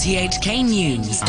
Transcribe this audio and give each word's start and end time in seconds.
RTHK 0.00 0.64
News. 0.64 1.20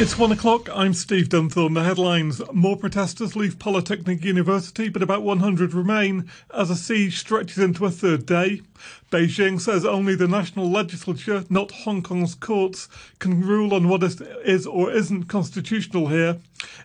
It's 0.00 0.16
one 0.16 0.32
o'clock. 0.32 0.70
I'm 0.72 0.94
Steve 0.94 1.28
Dunthorne. 1.28 1.74
The 1.74 1.84
headlines 1.84 2.40
More 2.50 2.78
protesters 2.78 3.36
leave 3.36 3.58
Polytechnic 3.58 4.24
University, 4.24 4.88
but 4.88 5.02
about 5.02 5.22
100 5.22 5.74
remain 5.74 6.30
as 6.54 6.70
a 6.70 6.74
siege 6.74 7.18
stretches 7.18 7.58
into 7.58 7.84
a 7.84 7.90
third 7.90 8.24
day. 8.24 8.62
Beijing 9.10 9.60
says 9.60 9.84
only 9.84 10.14
the 10.14 10.28
national 10.28 10.70
legislature, 10.70 11.44
not 11.50 11.72
Hong 11.72 12.00
Kong's 12.00 12.34
courts, 12.34 12.88
can 13.18 13.42
rule 13.42 13.74
on 13.74 13.90
what 13.90 14.02
is 14.02 14.66
or 14.66 14.90
isn't 14.90 15.24
constitutional 15.24 16.08
here. 16.08 16.38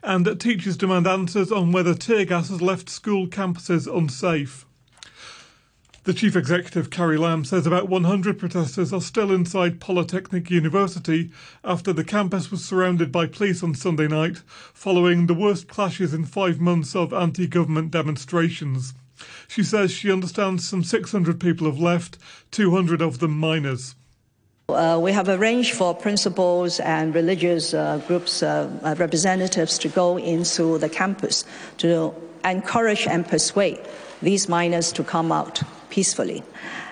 And 0.04 0.38
teachers 0.38 0.76
demand 0.76 1.08
answers 1.08 1.50
on 1.50 1.72
whether 1.72 1.94
tear 1.94 2.26
gas 2.26 2.50
has 2.50 2.62
left 2.62 2.90
school 2.90 3.26
campuses 3.26 3.88
unsafe. 3.88 4.66
The 6.04 6.16
chief 6.16 6.36
executive, 6.36 6.90
Carrie 6.90 7.16
Lam, 7.16 7.46
says 7.46 7.68
about 7.68 7.88
100 7.88 8.40
protesters 8.40 8.92
are 8.92 9.02
still 9.02 9.32
inside 9.32 9.80
Polytechnic 9.80 10.50
University 10.50 11.30
after 11.64 11.94
the 11.94 12.04
campus 12.04 12.50
was 12.50 12.66
surrounded 12.66 13.12
by 13.12 13.28
police 13.28 13.62
on 13.62 13.76
Sunday 13.76 14.08
night, 14.08 14.38
following 14.74 15.28
the 15.28 15.36
worst 15.36 15.68
clashes 15.68 16.12
in 16.12 16.26
five 16.26 16.60
months 16.60 16.96
of 16.96 17.14
anti 17.14 17.46
government 17.46 17.92
demonstrations. 17.92 18.96
She 19.48 19.62
says 19.62 19.92
she 19.92 20.12
understands 20.12 20.68
some 20.68 20.84
600 20.84 21.40
people 21.40 21.68
have 21.68 21.78
left, 21.78 22.18
200 22.50 23.00
of 23.00 23.20
them 23.20 23.38
minors. 23.38 23.94
Uh, 24.70 25.00
we 25.00 25.12
have 25.12 25.30
arranged 25.30 25.74
for 25.74 25.94
principals 25.94 26.80
and 26.80 27.14
religious 27.14 27.76
uh, 27.76 28.02
groups 28.08 28.42
uh, 28.42 28.72
uh 28.82 28.96
representatives 28.98 29.78
to 29.78 29.88
go 29.90 30.18
into 30.18 30.80
the 30.80 30.90
campus 30.90 31.46
to 31.78 32.12
encourage 32.44 33.06
and 33.06 33.28
persuade 33.28 33.80
these 34.24 34.50
minors 34.50 34.92
to 34.92 35.04
come 35.04 35.32
out 35.32 35.62
peacefully. 35.92 36.44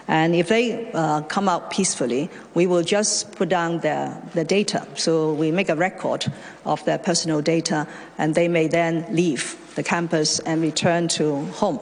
And 0.08 0.35
if 0.35 0.48
they 0.48 0.91
uh, 0.91 1.21
come 1.23 1.48
out 1.48 1.70
peacefully, 1.70 2.29
we 2.55 2.65
will 2.65 2.84
just 2.84 3.32
put 3.34 3.49
down 3.49 3.79
their, 3.79 4.20
their 4.34 4.43
data. 4.43 4.87
So 4.96 5.34
we 5.34 5.51
make 5.51 5.70
a 5.70 5.76
record 5.76 6.26
of 6.65 6.84
their 6.85 6.98
personal 6.98 7.41
data, 7.41 7.87
and 8.18 8.34
they 8.34 8.48
may 8.48 8.68
then 8.68 9.05
leave 9.12 9.55
the 9.76 9.84
campus 9.84 10.40
and 10.40 10.62
return 10.62 11.07
to 11.09 11.46
home. 11.62 11.79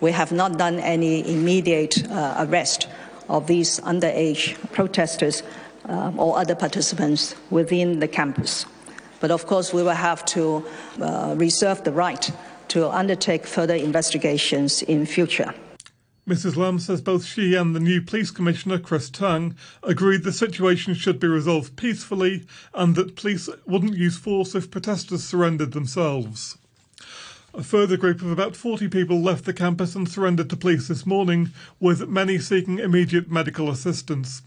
We 0.00 0.12
have 0.12 0.32
not 0.32 0.56
done 0.56 0.78
any 0.78 1.20
immediate 1.30 2.10
uh, 2.10 2.46
arrest 2.48 2.88
of 3.28 3.46
these 3.46 3.80
underage 3.80 4.56
protesters 4.72 5.42
uh, 5.88 6.12
or 6.16 6.38
other 6.38 6.54
participants 6.54 7.34
within 7.50 8.00
the 8.00 8.08
campus. 8.08 8.64
But 9.20 9.30
of 9.30 9.46
course, 9.46 9.74
we 9.74 9.82
will 9.82 9.90
have 9.90 10.24
to 10.26 10.64
uh, 11.02 11.34
reserve 11.36 11.84
the 11.84 11.92
right 11.92 12.30
to 12.68 12.88
undertake 12.88 13.46
further 13.46 13.74
investigations 13.74 14.82
in 14.82 15.04
future. 15.04 15.52
Mrs 16.28 16.56
Lam 16.56 16.78
says 16.78 17.00
both 17.00 17.24
she 17.24 17.54
and 17.54 17.74
the 17.74 17.80
new 17.80 18.02
police 18.02 18.30
commissioner, 18.30 18.78
Chris 18.78 19.08
Tang, 19.08 19.56
agreed 19.82 20.24
the 20.24 20.32
situation 20.32 20.92
should 20.92 21.18
be 21.18 21.26
resolved 21.26 21.74
peacefully 21.74 22.44
and 22.74 22.94
that 22.96 23.16
police 23.16 23.48
wouldn't 23.64 23.96
use 23.96 24.18
force 24.18 24.54
if 24.54 24.70
protesters 24.70 25.24
surrendered 25.24 25.72
themselves. 25.72 26.58
A 27.54 27.62
further 27.62 27.96
group 27.96 28.20
of 28.20 28.30
about 28.30 28.56
40 28.56 28.88
people 28.88 29.22
left 29.22 29.46
the 29.46 29.54
campus 29.54 29.94
and 29.94 30.06
surrendered 30.06 30.50
to 30.50 30.56
police 30.56 30.88
this 30.88 31.06
morning, 31.06 31.50
with 31.80 32.10
many 32.10 32.38
seeking 32.38 32.78
immediate 32.78 33.30
medical 33.30 33.70
assistance. 33.70 34.42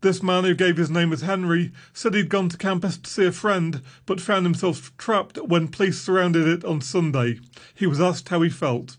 This 0.00 0.22
man, 0.22 0.44
who 0.44 0.54
gave 0.54 0.78
his 0.78 0.88
name 0.88 1.12
as 1.12 1.20
Henry, 1.20 1.72
said 1.92 2.14
he'd 2.14 2.30
gone 2.30 2.48
to 2.48 2.56
campus 2.56 2.96
to 2.96 3.10
see 3.10 3.26
a 3.26 3.32
friend, 3.32 3.82
but 4.06 4.18
found 4.18 4.46
himself 4.46 4.96
trapped 4.96 5.36
when 5.36 5.68
police 5.68 6.00
surrounded 6.00 6.48
it 6.48 6.64
on 6.64 6.80
Sunday. 6.80 7.38
He 7.74 7.86
was 7.86 8.00
asked 8.00 8.30
how 8.30 8.40
he 8.40 8.48
felt. 8.48 8.96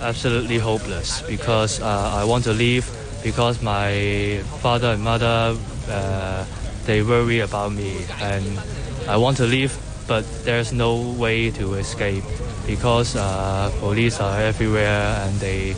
Absolutely 0.00 0.58
hopeless 0.58 1.22
because 1.22 1.80
uh, 1.80 2.12
I 2.14 2.24
want 2.24 2.44
to 2.44 2.52
leave 2.52 2.90
because 3.22 3.62
my 3.62 4.42
father 4.60 4.88
and 4.88 5.02
mother 5.02 5.56
uh, 5.88 6.44
they 6.86 7.02
worry 7.02 7.40
about 7.40 7.72
me 7.72 7.98
and 8.20 8.58
I 9.06 9.16
want 9.18 9.36
to 9.38 9.46
leave 9.46 9.76
but 10.06 10.24
there's 10.44 10.72
no 10.72 10.96
way 11.18 11.50
to 11.50 11.74
escape 11.74 12.24
because 12.66 13.14
uh, 13.14 13.70
police 13.78 14.20
are 14.20 14.40
everywhere 14.40 15.16
and 15.22 15.38
they 15.38 15.74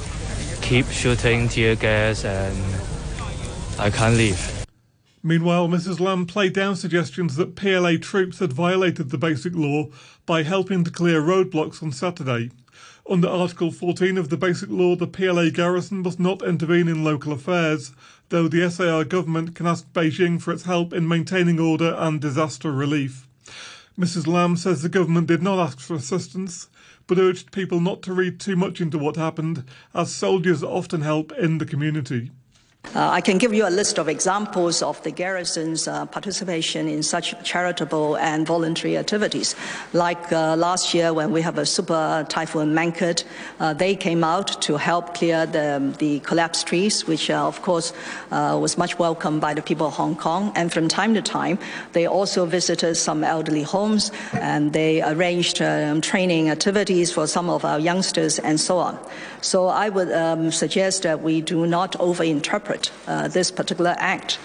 keep 0.63 0.87
shooting 0.87 1.49
tear 1.49 1.75
gas 1.75 2.25
and 2.25 2.57
I 3.79 3.91
can't 3.91 4.17
leave. 4.17 4.67
Meanwhile, 5.23 5.69
Mrs. 5.69 6.01
Lam 6.01 6.27
played 6.27 6.53
down 6.53 6.77
suggestions 6.77 7.37
that 7.37 7.55
PLA 7.55 7.97
troops 8.01 8.39
had 8.39 8.53
violated 8.53 9.11
the 9.11 9.19
basic 9.19 9.55
law 9.55 9.89
by 10.27 10.43
helping 10.43 10.83
to 10.85 10.91
clear 10.91 11.21
roadblocks 11.21 11.83
on 11.83 11.93
Saturday. 11.93 12.51
Under 13.11 13.27
Article 13.27 13.73
14 13.73 14.17
of 14.17 14.29
the 14.29 14.37
Basic 14.37 14.71
Law, 14.71 14.95
the 14.95 15.09
PLA 15.09 15.51
garrison 15.51 16.03
must 16.03 16.21
not 16.21 16.41
intervene 16.41 16.87
in 16.87 17.03
local 17.03 17.33
affairs, 17.33 17.93
though 18.29 18.47
the 18.47 18.71
SAR 18.71 19.03
government 19.03 19.57
can 19.57 19.67
ask 19.67 19.93
Beijing 19.93 20.41
for 20.41 20.53
its 20.53 20.63
help 20.63 20.93
in 20.93 21.09
maintaining 21.09 21.59
order 21.59 21.97
and 21.99 22.21
disaster 22.21 22.71
relief. 22.71 23.27
Mrs. 23.99 24.29
Lam 24.29 24.57
says 24.57 24.83
the 24.83 24.89
government 24.89 25.27
did 25.27 25.43
not 25.43 25.59
ask 25.59 25.81
for 25.81 25.95
assistance, 25.95 26.69
but 27.09 27.19
urged 27.19 27.51
people 27.51 27.81
not 27.81 28.03
to 28.03 28.15
read 28.15 28.39
too 28.39 28.55
much 28.55 28.81
into 28.81 28.99
what 28.99 29.17
happened, 29.17 29.65
as 29.93 30.15
soldiers 30.15 30.63
often 30.63 31.01
help 31.01 31.33
in 31.33 31.59
the 31.59 31.67
community. 31.67 32.31
Uh, 32.95 33.09
I 33.09 33.23
can 33.23 33.39
give 33.39 33.55
you 33.55 33.67
a 33.67 33.71
list 33.71 33.99
of 33.99 34.07
examples 34.07 34.83
of 34.83 35.03
the 35.03 35.11
garrison's 35.11 35.89
uh, 35.89 36.05
participation 36.05 36.89
in 36.89 37.03
such 37.03 37.35
charitable 37.43 38.19
and 38.19 38.47
voluntary 38.47 38.99
activities. 38.99 39.57
Like 39.95 40.31
uh, 40.31 40.57
last 40.57 40.93
year 40.93 41.15
when 41.15 41.33
we 41.33 41.41
have 41.41 41.57
a 41.57 41.65
super 41.65 42.27
typhoon 42.29 42.75
Mangkhut, 42.75 43.25
uh, 43.61 43.73
they 43.73 43.97
came 43.97 44.23
out 44.23 44.61
to 44.63 44.77
help 44.77 45.15
clear 45.15 45.47
the, 45.47 45.95
the 46.01 46.21
collapsed 46.21 46.67
trees, 46.67 47.07
which 47.07 47.31
uh, 47.31 47.47
of 47.47 47.63
course 47.63 47.95
uh, 48.31 48.59
was 48.61 48.77
much 48.77 48.99
welcomed 48.99 49.41
by 49.41 49.55
the 49.55 49.63
people 49.63 49.87
of 49.87 49.95
Hong 49.95 50.15
Kong. 50.15 50.53
And 50.55 50.71
from 50.71 50.89
time 50.89 51.15
to 51.15 51.23
time, 51.23 51.59
they 51.93 52.07
also 52.07 52.45
visited 52.45 52.97
some 52.97 53.25
elderly 53.25 53.63
homes 53.63 54.13
and 54.35 54.75
they 54.75 55.03
arranged 55.03 55.63
um, 55.63 56.03
training 56.03 56.51
activities 56.51 57.11
for 57.11 57.27
some 57.27 57.49
of 57.49 57.65
our 57.65 57.81
youngsters 57.81 58.39
and 58.39 58.61
so 58.61 58.77
on. 58.77 58.99
So 59.41 59.69
I 59.69 59.89
would 59.89 60.13
um, 60.13 60.51
suggest 60.51 61.05
that 61.05 61.23
we 61.23 61.41
do 61.41 61.67
not 61.67 61.93
overinterpret 61.93 62.72
interpret 62.73 62.91
uh, 63.07 63.29
this 63.29 63.51
particular 63.51 63.95
act. 63.99 64.39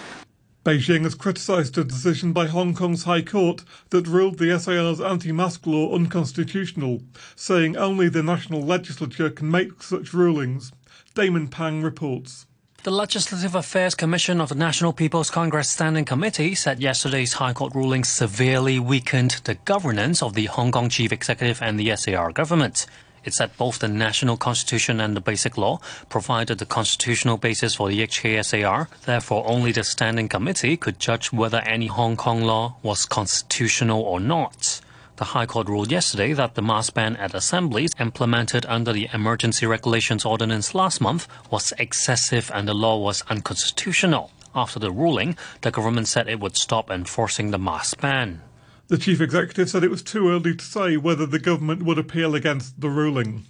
Beijing 0.64 1.04
has 1.04 1.16
criticised 1.16 1.78
a 1.78 1.84
decision 1.84 2.34
by 2.34 2.48
Hong 2.48 2.74
Kong's 2.74 3.04
High 3.04 3.22
Court 3.22 3.64
that 3.90 4.08
ruled 4.08 4.38
the 4.38 4.60
SAR's 4.60 5.00
anti 5.00 5.32
mask 5.32 5.66
law 5.66 5.96
unconstitutional, 5.96 7.02
saying 7.36 7.78
only 7.78 8.10
the 8.10 8.24
national 8.24 8.62
legislature 8.62 9.30
can 9.30 9.50
make 9.50 9.82
such 9.82 10.14
rulings. 10.14 10.74
Damon 11.16 11.48
Pang 11.48 11.82
reports. 11.82 12.46
The 12.84 12.92
Legislative 12.92 13.56
Affairs 13.56 13.96
Commission 13.96 14.40
of 14.40 14.50
the 14.50 14.56
National 14.56 14.94
People's 14.94 15.32
Congress 15.32 15.70
Standing 15.70 16.06
Committee 16.06 16.54
said 16.54 16.80
yesterday's 16.80 17.34
High 17.34 17.54
Court 17.54 17.74
ruling 17.74 18.04
severely 18.04 18.78
weakened 18.78 19.42
the 19.46 19.56
governance 19.56 20.22
of 20.22 20.34
the 20.36 20.46
Hong 20.46 20.72
Kong 20.72 20.90
Chief 20.90 21.12
Executive 21.12 21.62
and 21.62 21.80
the 21.80 21.96
SAR 21.96 22.32
government. 22.32 22.86
It 23.28 23.34
said 23.34 23.58
both 23.58 23.80
the 23.80 23.90
national 23.90 24.38
constitution 24.38 25.02
and 25.02 25.14
the 25.14 25.20
basic 25.20 25.58
law 25.58 25.82
provided 26.08 26.60
the 26.60 26.66
constitutional 26.66 27.36
basis 27.36 27.76
for 27.76 27.90
the 27.90 28.08
HKSAR. 28.08 28.88
Therefore, 29.04 29.44
only 29.46 29.74
the 29.74 29.84
standing 29.84 30.30
committee 30.30 30.78
could 30.78 30.98
judge 30.98 31.34
whether 31.34 31.60
any 31.68 31.88
Hong 31.88 32.16
Kong 32.16 32.42
law 32.44 32.78
was 32.84 33.06
constitutional 33.06 34.02
or 34.02 34.22
not. 34.22 34.80
The 35.18 35.26
High 35.26 35.46
Court 35.46 35.68
ruled 35.68 35.92
yesterday 35.92 36.32
that 36.32 36.56
the 36.56 36.62
mask 36.62 36.94
ban 36.94 37.18
at 37.18 37.34
assemblies 37.34 37.92
implemented 38.00 38.66
under 38.68 38.94
the 38.94 39.10
Emergency 39.12 39.66
Regulations 39.66 40.24
Ordinance 40.24 40.74
last 40.74 41.02
month 41.02 41.28
was 41.52 41.74
excessive 41.78 42.50
and 42.54 42.66
the 42.66 42.74
law 42.74 42.98
was 42.98 43.24
unconstitutional. 43.30 44.32
After 44.56 44.80
the 44.80 44.90
ruling, 44.90 45.36
the 45.64 45.72
government 45.72 46.08
said 46.08 46.30
it 46.30 46.40
would 46.40 46.56
stop 46.56 46.90
enforcing 46.90 47.52
the 47.52 47.60
mask 47.60 48.00
ban. 48.00 48.42
The 48.90 48.98
chief 48.98 49.20
executive 49.20 49.70
said 49.70 49.84
it 49.84 49.92
was 49.92 50.02
too 50.02 50.30
early 50.30 50.56
to 50.56 50.64
say 50.64 50.96
whether 50.96 51.26
the 51.26 51.40
government 51.40 51.84
would 51.84 51.98
appeal 51.98 52.36
against 52.36 52.80
the 52.80 52.90
ruling. 52.90 53.44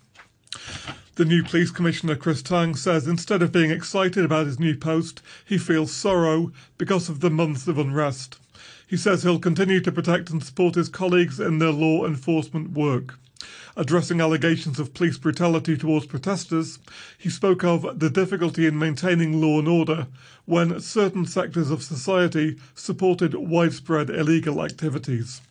The 1.13 1.25
new 1.25 1.43
police 1.43 1.69
commissioner, 1.69 2.15
Chris 2.15 2.41
Tang, 2.41 2.73
says 2.75 3.07
instead 3.07 3.43
of 3.43 3.51
being 3.51 3.69
excited 3.69 4.25
about 4.25 4.47
his 4.47 4.59
new 4.59 4.75
post, 4.75 5.21
he 5.45 5.59
feels 5.59 5.93
sorrow 5.93 6.51
because 6.79 7.07
of 7.07 7.19
the 7.19 7.29
months 7.29 7.67
of 7.67 7.77
unrest. 7.77 8.39
He 8.87 8.97
says 8.97 9.21
he'll 9.21 9.37
continue 9.37 9.79
to 9.81 9.91
protect 9.91 10.31
and 10.31 10.43
support 10.43 10.73
his 10.73 10.89
colleagues 10.89 11.39
in 11.39 11.59
their 11.59 11.71
law 11.71 12.05
enforcement 12.05 12.71
work. 12.71 13.19
Addressing 13.75 14.21
allegations 14.21 14.79
of 14.79 14.93
police 14.93 15.17
brutality 15.17 15.77
towards 15.77 16.07
protesters, 16.07 16.79
he 17.17 17.29
spoke 17.29 17.63
of 17.63 17.99
the 17.99 18.09
difficulty 18.09 18.65
in 18.65 18.79
maintaining 18.79 19.39
law 19.39 19.59
and 19.59 19.67
order 19.67 20.07
when 20.45 20.79
certain 20.79 21.25
sectors 21.25 21.69
of 21.69 21.83
society 21.83 22.57
supported 22.73 23.35
widespread 23.35 24.09
illegal 24.09 24.63
activities. 24.63 25.41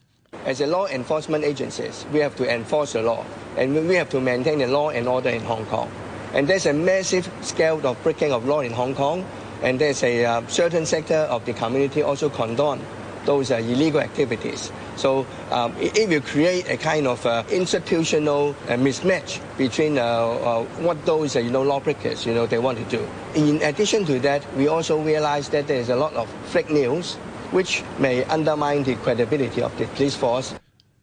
As 0.45 0.61
a 0.61 0.67
law 0.67 0.87
enforcement 0.87 1.45
agencies, 1.45 2.05
we 2.13 2.19
have 2.19 2.35
to 2.37 2.53
enforce 2.53 2.95
the 2.95 3.03
law 3.03 3.25
and 3.57 3.89
we 3.89 3.95
have 3.95 4.11
to 4.11 4.21
maintain 4.21 4.59
the 4.59 4.67
law 4.67 4.91
and 4.91 5.07
order 5.09 5.31
in 5.31 5.43
Hong 5.43 5.65
Kong. 5.67 5.91
And 6.35 6.49
there's 6.49 6.67
a 6.67 6.73
massive 6.73 7.31
scale 7.41 7.85
of 7.87 8.03
breaking 8.03 8.33
of 8.33 8.45
law 8.47 8.61
in 8.61 8.73
Hong 8.73 8.95
Kong, 8.95 9.25
and 9.63 9.79
there's 9.79 10.03
a 10.03 10.25
uh, 10.25 10.47
certain 10.49 10.85
sector 10.85 11.15
of 11.15 11.45
the 11.47 11.53
community 11.55 12.03
also 12.03 12.29
condone 12.29 12.81
those 13.27 13.51
uh, 13.51 13.57
illegal 13.57 14.01
activities. 14.01 14.73
So 14.97 15.27
um, 15.51 15.77
it, 15.77 15.99
it, 15.99 16.09
will 16.09 16.23
create 16.23 16.71
a 16.71 16.77
kind 16.77 17.07
of 17.07 17.25
uh, 17.27 17.45
institutional 17.51 18.51
uh, 18.69 18.73
mismatch 18.75 19.41
between 19.59 19.99
uh, 19.99 20.03
uh, 20.03 20.65
what 20.81 21.05
those 21.05 21.37
you 21.37 21.51
know 21.51 21.63
lawbreakers 21.63 22.25
you 22.25 22.33
know 22.33 22.47
they 22.47 22.59
want 22.59 22.79
to 22.79 22.85
do. 22.85 23.07
In 23.35 23.61
addition 23.63 24.05
to 24.07 24.19
that, 24.21 24.43
we 24.55 24.69
also 24.69 25.01
realize 25.03 25.49
that 25.51 25.67
there 25.67 25.79
is 25.81 25.91
a 25.91 25.97
lot 25.97 26.15
of 26.15 26.31
fake 26.47 26.71
news, 26.71 27.17
which 27.51 27.83
may 27.99 28.25
undermine 28.25 28.85
the 28.85 28.95
credibility 28.97 29.63
of 29.63 29.77
the 29.77 29.87
police 29.89 30.17
force. 30.17 30.55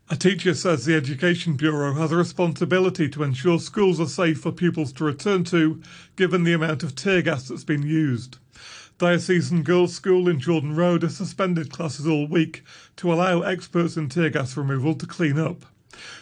A 0.09 0.15
teacher 0.15 0.53
says 0.53 0.85
the 0.85 0.95
Education 0.95 1.55
Bureau 1.55 1.93
has 1.93 2.11
a 2.11 2.17
responsibility 2.17 3.07
to 3.09 3.23
ensure 3.23 3.57
schools 3.57 3.99
are 3.99 4.05
safe 4.05 4.41
for 4.41 4.51
pupils 4.51 4.91
to 4.93 5.05
return 5.05 5.43
to, 5.45 5.81
given 6.17 6.43
the 6.43 6.53
amount 6.53 6.83
of 6.83 6.93
tear 6.93 7.21
gas 7.21 7.47
that's 7.47 7.63
been 7.63 7.83
used. 7.83 8.37
Diocesan 8.97 9.63
Girls' 9.63 9.95
School 9.95 10.29
in 10.29 10.39
Jordan 10.39 10.75
Road 10.75 11.01
has 11.01 11.17
suspended 11.17 11.71
classes 11.71 12.07
all 12.07 12.27
week 12.27 12.63
to 12.97 13.11
allow 13.11 13.41
experts 13.41 13.97
in 13.97 14.07
tear 14.07 14.29
gas 14.29 14.55
removal 14.55 14.93
to 14.95 15.07
clean 15.07 15.39
up. 15.39 15.65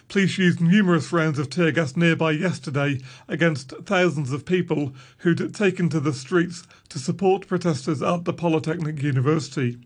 Police 0.08 0.38
used 0.38 0.62
numerous 0.62 1.12
rounds 1.12 1.40
of 1.40 1.50
tear 1.50 1.72
gas 1.72 1.96
nearby 1.96 2.32
yesterday 2.32 3.00
against 3.28 3.72
thousands 3.86 4.32
of 4.32 4.46
people 4.46 4.94
who'd 5.20 5.54
taken 5.54 5.90
to 5.90 6.00
the 6.00 6.14
streets 6.14 6.64
to 6.90 7.00
support 7.00 7.48
protesters 7.48 8.02
at 8.02 8.26
the 8.26 8.34
Polytechnic 8.34 9.02
University. 9.02 9.78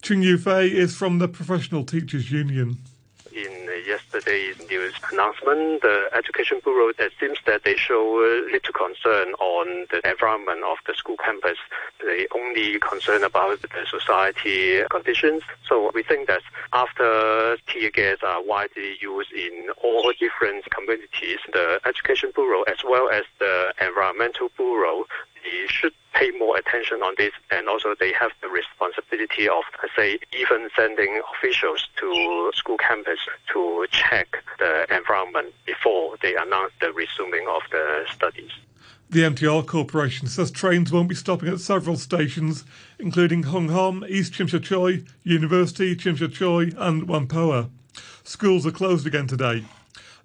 Chung 0.00 0.22
Yu 0.22 0.38
Fei 0.38 0.68
is 0.68 0.96
from 0.96 1.18
the 1.18 1.28
Professional 1.28 1.84
Teachers 1.84 2.30
Union 2.30 2.78
yesterday's 4.26 4.68
news 4.68 4.94
announcement, 5.12 5.82
the 5.82 6.08
Education 6.14 6.60
Bureau, 6.62 6.88
it 6.88 7.12
seems 7.20 7.38
that 7.46 7.64
they 7.64 7.76
show 7.76 8.18
uh, 8.18 8.50
little 8.50 8.72
concern 8.72 9.32
on 9.34 9.86
the 9.90 10.00
environment 10.08 10.62
of 10.64 10.78
the 10.86 10.94
school 10.94 11.16
campus. 11.16 11.58
They 12.04 12.26
only 12.34 12.78
concern 12.80 13.24
about 13.24 13.62
the 13.62 13.68
society 13.88 14.82
conditions. 14.90 15.42
So 15.66 15.90
we 15.94 16.02
think 16.02 16.28
that 16.28 16.42
after 16.72 17.56
tear 17.66 17.90
gas 17.90 18.18
are 18.22 18.42
widely 18.42 18.96
used 19.00 19.32
in 19.32 19.70
all 19.82 20.12
different 20.18 20.64
communities, 20.70 21.38
the 21.52 21.80
Education 21.84 22.32
Bureau 22.34 22.62
as 22.62 22.78
well 22.84 23.08
as 23.10 23.24
the 23.38 23.72
Environmental 23.80 24.50
Bureau 24.56 25.04
they 25.46 25.66
should 25.68 25.92
pay 26.14 26.30
more 26.32 26.56
attention 26.56 27.02
on 27.02 27.14
this, 27.18 27.32
and 27.50 27.68
also 27.68 27.94
they 27.98 28.12
have 28.12 28.32
the 28.42 28.48
responsibility 28.48 29.48
of, 29.48 29.64
say, 29.96 30.18
even 30.38 30.68
sending 30.76 31.20
officials 31.36 31.88
to 31.98 32.50
school 32.54 32.76
campus 32.78 33.18
to 33.52 33.86
check 33.90 34.36
the 34.58 34.86
environment 34.94 35.54
before 35.64 36.16
they 36.22 36.34
announce 36.36 36.72
the 36.80 36.92
resuming 36.92 37.46
of 37.48 37.62
the 37.70 38.04
studies. 38.12 38.50
The 39.08 39.20
MTR 39.20 39.66
Corporation 39.66 40.26
says 40.26 40.50
trains 40.50 40.90
won't 40.90 41.08
be 41.08 41.14
stopping 41.14 41.48
at 41.48 41.60
several 41.60 41.96
stations, 41.96 42.64
including 42.98 43.44
Hung 43.44 43.68
Hom, 43.68 44.04
East 44.08 44.32
Tsim 44.32 44.48
Sha 44.48 44.58
Tsui, 44.58 45.06
University, 45.22 45.94
Tsim 45.94 46.16
Sha 46.16 46.26
Tsui, 46.26 46.74
and 46.76 47.06
Whampoa. 47.06 47.70
Schools 48.24 48.66
are 48.66 48.72
closed 48.72 49.06
again 49.06 49.28
today. 49.28 49.64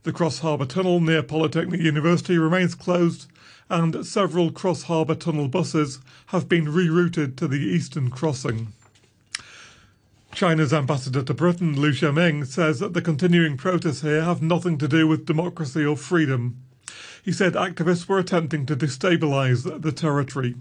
The 0.04 0.12
Cross 0.12 0.40
Harbour 0.40 0.66
Tunnel 0.66 1.00
near 1.00 1.22
Polytechnic 1.22 1.80
University 1.80 2.40
remains 2.40 2.74
closed 2.74 3.31
and 3.72 4.06
several 4.06 4.52
cross 4.52 4.84
harbour 4.84 5.16
tunnel 5.16 5.48
buses 5.48 6.00
have 6.28 6.50
been 6.50 6.66
rerouted 6.66 7.38
to 7.38 7.48
the 7.48 7.58
eastern 7.58 8.10
crossing. 8.10 8.74
China's 10.34 10.74
ambassador 10.74 11.24
to 11.24 11.34
Britain, 11.34 11.80
Liu 11.80 11.92
Xiaoming, 11.92 12.46
says 12.46 12.80
that 12.80 12.94
the 12.94 13.02
continuing 13.02 13.56
protests 13.56 14.02
here 14.02 14.24
have 14.24 14.42
nothing 14.42 14.78
to 14.78 14.88
do 14.88 15.08
with 15.08 15.26
democracy 15.26 15.86
or 15.86 15.96
freedom. 15.96 16.62
He 17.24 17.32
said 17.32 17.54
activists 17.54 18.08
were 18.10 18.20
attempting 18.20 18.66
to 18.66 18.76
destabilise 18.76 19.82
the 19.82 19.92
territory. 19.92 20.56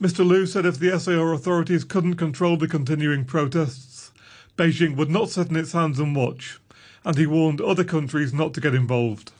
Mr. 0.00 0.24
Liu 0.24 0.46
said 0.46 0.64
if 0.64 0.78
the 0.78 0.98
SAR 0.98 1.32
authorities 1.32 1.82
couldn't 1.82 2.14
control 2.14 2.56
the 2.56 2.68
continuing 2.68 3.24
protests, 3.24 4.12
Beijing 4.56 4.96
would 4.96 5.10
not 5.10 5.30
sit 5.30 5.48
in 5.50 5.56
its 5.56 5.72
hands 5.72 5.98
and 5.98 6.14
watch, 6.14 6.60
and 7.04 7.16
he 7.16 7.26
warned 7.26 7.60
other 7.60 7.84
countries 7.84 8.32
not 8.32 8.54
to 8.54 8.60
get 8.60 8.74
involved. 8.74 9.32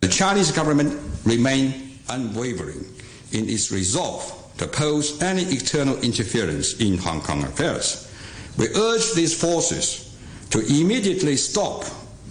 The 0.00 0.08
Chinese 0.08 0.52
government 0.52 0.98
remain 1.24 1.85
unwavering 2.08 2.84
in 3.32 3.48
its 3.48 3.70
resolve 3.72 4.32
to 4.58 4.64
oppose 4.64 5.20
any 5.22 5.42
external 5.52 5.98
interference 5.98 6.80
in 6.80 6.98
Hong 6.98 7.20
Kong 7.20 7.44
affairs. 7.44 8.10
We 8.56 8.68
urge 8.68 9.12
these 9.12 9.38
forces 9.38 10.16
to 10.50 10.60
immediately 10.60 11.36
stop 11.36 11.84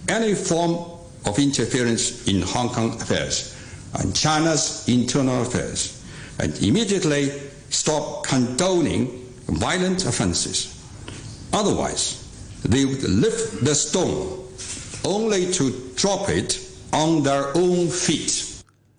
any 0.08 0.34
form 0.34 0.90
of 1.24 1.38
interference 1.38 2.26
in 2.26 2.42
Hong 2.42 2.68
Kong 2.70 3.00
affairs 3.00 3.56
and 3.98 4.14
China's 4.14 4.86
internal 4.88 5.42
affairs, 5.42 6.02
and 6.38 6.60
immediately 6.62 7.30
stop 7.70 8.24
condoning 8.26 9.24
violent 9.46 10.04
offenses. 10.06 10.72
Otherwise, 11.52 12.22
they 12.64 12.84
would 12.84 13.02
lift 13.02 13.64
the 13.64 13.74
stone 13.74 14.44
only 15.04 15.50
to 15.52 15.92
drop 15.94 16.28
it 16.28 16.60
on 16.92 17.22
their 17.22 17.56
own 17.56 17.88
feet. 17.88 18.55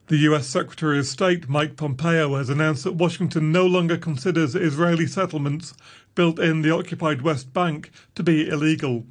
The 0.07 0.19
US 0.19 0.47
Secretary 0.47 0.99
of 0.99 1.05
State 1.05 1.49
Mike 1.49 1.75
Pompeo 1.75 2.37
has 2.37 2.49
announced 2.49 2.85
that 2.85 2.95
Washington 2.95 3.51
no 3.51 3.65
longer 3.65 3.97
considers 3.97 4.55
Israeli 4.55 5.05
settlements 5.05 5.73
built 6.15 6.39
in 6.39 6.61
the 6.61 6.71
occupied 6.71 7.23
West 7.23 7.51
Bank 7.51 7.91
to 8.15 8.23
be 8.23 8.47
illegal. 8.47 9.03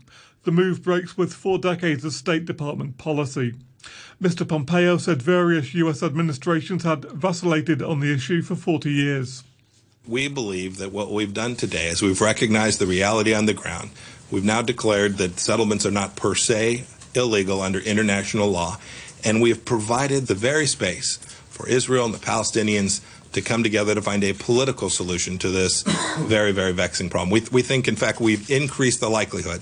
The 0.45 0.53
move 0.53 0.83
breaks 0.83 1.15
with 1.15 1.35
four 1.35 1.59
decades 1.59 2.03
of 2.03 2.15
State 2.15 2.47
Department 2.47 2.97
policy. 2.97 3.53
Mr. 4.23 4.49
Pompeo 4.49 4.97
said 4.97 5.21
various 5.21 5.75
US 5.75 6.03
administrations 6.03 6.83
had 6.83 7.05
vacillated 7.13 7.83
on 7.83 8.01
the 8.01 8.15
issue 8.15 8.41
for 8.41 8.57
40 8.57 8.91
years. 8.91 9.45
We 10.09 10.29
believe 10.29 10.79
that 10.79 10.93
what 10.93 11.13
we've 11.13 11.35
done 11.35 11.57
today 11.57 11.89
is 11.89 12.01
we've 12.01 12.23
recognized 12.23 12.79
the 12.79 12.87
reality 12.87 13.35
on 13.35 13.45
the 13.45 13.53
ground. 13.53 13.91
We've 14.31 14.45
now 14.45 14.63
declared 14.63 15.19
that 15.19 15.41
settlements 15.41 15.85
are 15.85 15.91
not 15.91 16.17
per 16.17 16.35
se 16.35 16.87
illegal 17.15 17.61
under 17.61 17.81
international 17.81 18.49
law 18.49 18.79
and 19.27 19.43
we 19.43 19.51
have 19.51 19.65
provided 19.65 20.29
the 20.29 20.35
very 20.35 20.67
space 20.67 21.17
for 21.51 21.69
Israel 21.69 22.05
and 22.05 22.15
the 22.15 22.19
Palestinians 22.19 23.03
to 23.33 23.43
come 23.43 23.63
together 23.63 23.95
to 23.95 24.01
find 24.01 24.23
a 24.23 24.33
political 24.33 24.89
solution 24.89 25.37
to 25.39 25.51
this 25.51 25.83
very, 26.21 26.53
very 26.53 26.73
vexing 26.73 27.11
problem. 27.11 27.31
We, 27.31 27.43
we 27.51 27.61
think, 27.61 27.89
in 27.89 27.97
fact, 27.97 28.21
we've 28.21 28.49
increased 28.49 29.01
the 29.01 29.11
likelihood 29.11 29.61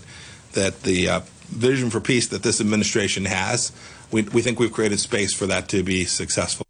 that 0.53 0.83
the 0.83 1.09
uh, 1.09 1.21
vision 1.49 1.89
for 1.91 2.01
peace 2.01 2.29
that 2.29 2.43
this 2.43 2.61
administration 2.61 3.25
has, 3.25 3.73
we, 4.13 4.23
we 4.23 4.43
think 4.43 4.61
we've 4.61 4.73
created 4.73 5.01
space 5.01 5.33
for 5.33 5.47
that 5.47 5.69
to 5.71 5.83
be 5.83 6.05
successful. 6.05 6.67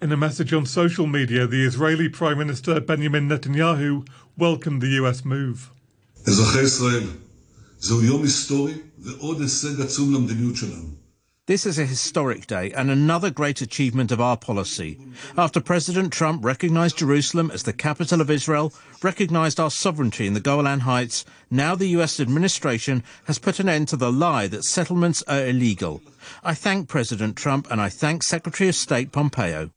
In 0.00 0.12
a 0.12 0.16
message 0.16 0.54
on 0.54 0.64
social 0.64 1.08
media, 1.08 1.46
the 1.48 1.64
Israeli 1.64 2.08
Prime 2.08 2.38
Minister 2.38 2.80
Benjamin 2.80 3.28
Netanyahu 3.28 4.06
welcomed 4.36 4.80
the 4.80 4.90
US 5.02 5.24
move. 5.24 5.72
This 11.48 11.64
is 11.64 11.78
a 11.78 11.86
historic 11.86 12.46
day 12.46 12.72
and 12.72 12.90
another 12.90 13.30
great 13.30 13.62
achievement 13.62 14.12
of 14.12 14.20
our 14.20 14.36
policy. 14.36 14.98
After 15.38 15.62
President 15.62 16.12
Trump 16.12 16.44
recognized 16.44 16.98
Jerusalem 16.98 17.50
as 17.50 17.62
the 17.62 17.72
capital 17.72 18.20
of 18.20 18.30
Israel, 18.30 18.70
recognized 19.02 19.58
our 19.58 19.70
sovereignty 19.70 20.26
in 20.26 20.34
the 20.34 20.40
Golan 20.40 20.80
Heights, 20.80 21.24
now 21.50 21.74
the 21.74 21.88
US 21.96 22.20
administration 22.20 23.02
has 23.24 23.38
put 23.38 23.60
an 23.60 23.68
end 23.70 23.88
to 23.88 23.96
the 23.96 24.12
lie 24.12 24.46
that 24.48 24.64
settlements 24.64 25.22
are 25.22 25.46
illegal. 25.46 26.02
I 26.44 26.52
thank 26.52 26.86
President 26.86 27.34
Trump 27.34 27.66
and 27.70 27.80
I 27.80 27.88
thank 27.88 28.24
Secretary 28.24 28.68
of 28.68 28.74
State 28.74 29.10
Pompeo. 29.10 29.70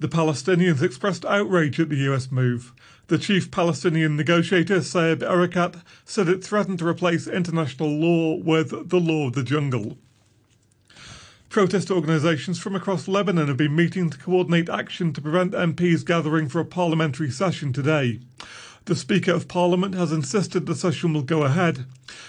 The 0.00 0.08
Palestinians 0.08 0.80
expressed 0.80 1.26
outrage 1.26 1.78
at 1.78 1.90
the 1.90 2.10
US 2.10 2.32
move. 2.32 2.72
The 3.08 3.18
chief 3.18 3.50
Palestinian 3.50 4.16
negotiator, 4.16 4.78
Saeb 4.78 5.18
Erekat, 5.18 5.82
said 6.06 6.26
it 6.26 6.42
threatened 6.42 6.78
to 6.78 6.88
replace 6.88 7.26
international 7.26 7.90
law 7.90 8.36
with 8.36 8.88
the 8.88 8.98
law 8.98 9.26
of 9.26 9.34
the 9.34 9.42
jungle. 9.42 9.98
Protest 11.50 11.90
organisations 11.90 12.58
from 12.58 12.74
across 12.74 13.08
Lebanon 13.08 13.48
have 13.48 13.58
been 13.58 13.76
meeting 13.76 14.08
to 14.08 14.16
coordinate 14.16 14.70
action 14.70 15.12
to 15.12 15.20
prevent 15.20 15.52
MPs 15.52 16.06
gathering 16.06 16.48
for 16.48 16.60
a 16.60 16.64
parliamentary 16.64 17.30
session 17.30 17.70
today. 17.70 18.20
The 18.86 18.96
Speaker 18.96 19.32
of 19.32 19.48
Parliament 19.48 19.94
has 19.96 20.12
insisted 20.12 20.64
the 20.64 20.74
session 20.74 21.12
will 21.12 21.22
go 21.22 21.42
ahead, 21.42 21.84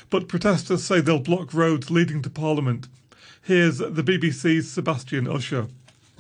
but 0.10 0.28
protesters 0.28 0.84
say 0.84 1.00
they'll 1.00 1.20
block 1.20 1.54
roads 1.54 1.90
leading 1.90 2.22
to 2.24 2.30
Parliament. 2.30 2.90
Here's 3.42 3.78
the 3.78 4.04
BBC's 4.04 4.70
Sebastian 4.70 5.26
Usher. 5.26 5.68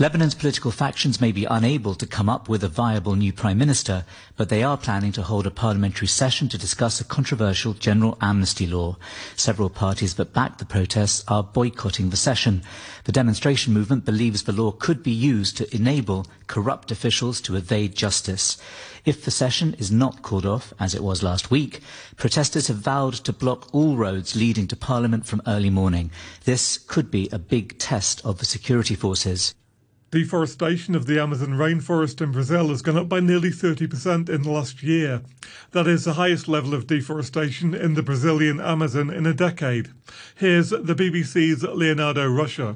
Lebanon's 0.01 0.34
political 0.34 0.72
factions 0.72 1.22
may 1.22 1.31
be 1.31 1.46
unable 1.46 1.93
to 1.93 2.08
come 2.08 2.27
up 2.27 2.50
with 2.50 2.63
a 2.63 2.67
viable 2.67 3.13
new 3.13 3.31
prime 3.31 3.60
minister, 3.60 4.03
but 4.36 4.50
they 4.50 4.63
are 4.63 4.75
planning 4.75 5.12
to 5.12 5.22
hold 5.22 5.46
a 5.46 5.51
parliamentary 5.51 6.08
session 6.08 6.50
to 6.50 6.58
discuss 6.58 7.00
a 7.00 7.03
controversial 7.03 7.75
general 7.75 8.17
amnesty 8.20 8.65
law. 8.65 8.98
Several 9.36 9.70
parties 9.70 10.15
that 10.15 10.34
backed 10.34 10.58
the 10.58 10.65
protests 10.65 11.24
are 11.27 11.43
boycotting 11.43 12.10
the 12.10 12.17
session. 12.17 12.63
The 13.03 13.12
demonstration 13.12 13.74
movement 13.74 14.03
believes 14.03 14.41
the 14.41 14.53
law 14.53 14.72
could 14.72 15.03
be 15.03 15.12
used 15.12 15.55
to 15.58 15.72
enable 15.75 16.25
corrupt 16.48 16.89
officials 16.89 17.39
to 17.41 17.55
evade 17.55 17.96
justice. 17.96 18.58
If 19.05 19.24
the 19.24 19.29
session 19.29 19.75
is 19.75 19.91
not 19.91 20.24
called 20.24 20.48
off, 20.48 20.74
as 20.79 20.96
it 20.96 21.03
was 21.03 21.22
last 21.22 21.51
week, 21.51 21.79
protesters 22.17 22.70
have 22.70 22.77
vowed 22.77 23.13
to 23.13 23.31
block 23.31 23.67
all 23.72 23.98
roads 23.98 24.36
leading 24.36 24.65
to 24.70 24.75
Parliament 24.75 25.27
from 25.27 25.43
early 25.46 25.70
morning. 25.70 26.10
This 26.46 26.79
could 26.79 27.12
be 27.12 27.29
a 27.31 27.38
big 27.38 27.77
test 27.77 28.20
of 28.25 28.39
the 28.39 28.46
security 28.46 28.96
forces. 28.96 29.53
Deforestation 30.12 30.94
of 30.94 31.06
the 31.06 31.22
Amazon 31.22 31.51
rainforest 31.51 32.20
in 32.20 32.34
Brazil 32.34 32.68
has 32.68 32.82
gone 32.82 32.98
up 32.98 33.08
by 33.08 33.22
nearly 33.22 33.50
30% 33.50 34.27
in 34.27 34.41
the 34.44 34.51
last 34.51 34.84
year. 34.84 35.22
That 35.72 35.88
is 35.88 36.03
the 36.03 36.15
highest 36.15 36.50
level 36.50 36.74
of 36.74 36.86
deforestation 36.86 37.74
in 37.74 37.94
the 37.94 38.03
Brazilian 38.03 38.60
Amazon 38.60 39.10
in 39.10 39.25
a 39.25 39.34
decade. 39.34 39.91
Here's 40.36 40.72
the 40.72 40.96
BBC's 40.96 41.63
Leonardo 41.63 42.27
Ruscia. 42.27 42.75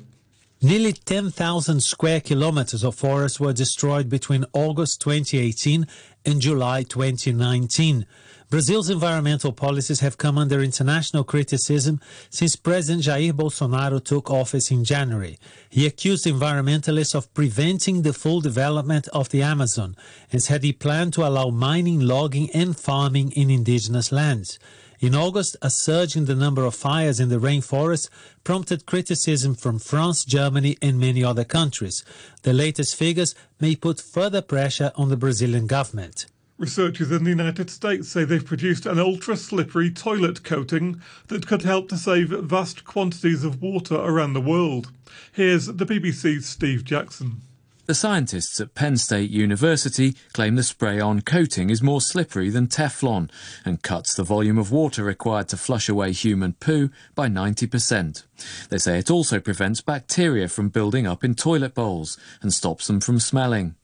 Nearly 0.65 0.93
10,000 0.93 1.83
square 1.83 2.19
kilometers 2.19 2.83
of 2.83 2.95
forest 2.95 3.39
were 3.39 3.53
destroyed 3.53 4.09
between 4.09 4.45
August 4.51 4.99
2018 5.01 5.85
and 6.25 6.41
July 6.41 6.81
2019. 6.81 8.07
Brazil's 8.49 8.89
environmental 8.89 9.51
policies 9.51 9.99
have 9.99 10.17
come 10.17 10.39
under 10.39 10.63
international 10.63 11.23
criticism 11.23 12.01
since 12.31 12.55
President 12.55 13.03
Jair 13.03 13.33
Bolsonaro 13.33 14.03
took 14.03 14.31
office 14.31 14.71
in 14.71 14.83
January. 14.83 15.37
He 15.69 15.85
accused 15.85 16.25
environmentalists 16.25 17.13
of 17.13 17.31
preventing 17.35 18.01
the 18.01 18.13
full 18.13 18.41
development 18.41 19.07
of 19.09 19.29
the 19.29 19.43
Amazon 19.43 19.95
and 20.31 20.41
said 20.41 20.63
he 20.63 20.73
planned 20.73 21.13
to 21.13 21.27
allow 21.27 21.51
mining, 21.51 21.99
logging, 21.99 22.49
and 22.55 22.75
farming 22.75 23.33
in 23.33 23.51
indigenous 23.51 24.11
lands. 24.11 24.57
In 24.99 25.13
August, 25.13 25.57
a 25.61 25.69
surge 25.69 26.15
in 26.15 26.25
the 26.25 26.35
number 26.35 26.63
of 26.63 26.73
fires 26.73 27.19
in 27.19 27.29
the 27.29 27.39
rainforest 27.39 28.09
prompted 28.43 28.85
criticism 28.85 29.55
from 29.55 29.79
France, 29.79 30.23
Germany, 30.23 30.77
and 30.81 30.99
many 30.99 31.23
other 31.23 31.43
countries. 31.43 32.03
The 32.43 32.53
latest 32.53 32.95
figures 32.95 33.35
may 33.59 33.75
put 33.75 33.99
further 33.99 34.41
pressure 34.41 34.91
on 34.95 35.09
the 35.09 35.17
Brazilian 35.17 35.67
government. 35.67 36.27
Researchers 36.57 37.11
in 37.11 37.25
the 37.25 37.31
United 37.31 37.69
States 37.69 38.07
say 38.07 38.23
they've 38.23 38.45
produced 38.45 38.85
an 38.85 38.97
ultra 38.97 39.35
slippery 39.35 39.91
toilet 39.91 40.43
coating 40.43 41.01
that 41.27 41.45
could 41.45 41.63
help 41.63 41.89
to 41.89 41.97
save 41.97 42.29
vast 42.29 42.85
quantities 42.85 43.43
of 43.43 43.61
water 43.61 43.95
around 43.95 44.31
the 44.31 44.41
world. 44.41 44.91
Here's 45.33 45.65
the 45.65 45.85
BBC's 45.85 46.45
Steve 46.45 46.85
Jackson. 46.85 47.41
The 47.85 47.93
scientists 47.93 48.59
at 48.59 48.73
Penn 48.73 48.97
State 48.97 49.29
University 49.29 50.15
claim 50.33 50.55
the 50.55 50.63
spray 50.63 50.99
on 50.99 51.21
coating 51.21 51.69
is 51.69 51.83
more 51.83 52.01
slippery 52.01 52.49
than 52.49 52.65
Teflon 52.65 53.29
and 53.63 53.83
cuts 53.83 54.15
the 54.15 54.23
volume 54.23 54.57
of 54.57 54.71
water 54.71 55.03
required 55.03 55.49
to 55.49 55.57
flush 55.57 55.87
away 55.87 56.11
human 56.11 56.53
poo 56.53 56.89
by 57.13 57.27
90%. 57.27 58.23
They 58.69 58.79
say 58.79 58.97
it 58.97 59.11
also 59.11 59.39
prevents 59.39 59.81
bacteria 59.81 60.47
from 60.47 60.69
building 60.69 61.05
up 61.05 61.23
in 61.23 61.35
toilet 61.35 61.75
bowls 61.75 62.17
and 62.41 62.51
stops 62.51 62.87
them 62.87 63.01
from 63.01 63.19
smelling. 63.19 63.75